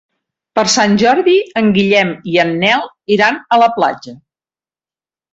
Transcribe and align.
Per 0.59 0.61
Sant 0.75 0.93
Jordi 1.01 1.35
en 1.61 1.67
Guillem 1.75 2.13
i 2.35 2.39
en 2.43 2.53
Nel 2.63 2.87
iran 3.17 3.37
a 3.57 3.63
la 3.65 3.71
platja. 3.77 4.15